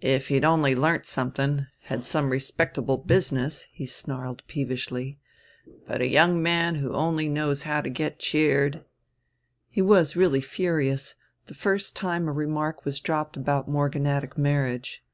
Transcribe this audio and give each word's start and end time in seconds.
"If 0.00 0.28
he'd 0.28 0.46
only 0.46 0.74
learnt 0.74 1.04
something, 1.04 1.66
had 1.80 2.02
some 2.02 2.30
respectable 2.30 2.96
business," 2.96 3.68
he 3.70 3.84
snarled 3.84 4.42
peevishly. 4.46 5.18
"But 5.86 6.00
a 6.00 6.08
young 6.08 6.42
man 6.42 6.76
who 6.76 6.94
only 6.94 7.28
knows 7.28 7.64
how 7.64 7.82
to 7.82 7.90
get 7.90 8.18
cheered..." 8.18 8.82
He 9.68 9.82
was 9.82 10.16
really 10.16 10.40
furious, 10.40 11.16
the 11.48 11.54
first 11.54 11.94
time 11.94 12.28
a 12.28 12.32
remark 12.32 12.86
was 12.86 12.98
dropped 12.98 13.36
about 13.36 13.68
morganatic 13.68 14.38
marriage. 14.38 15.04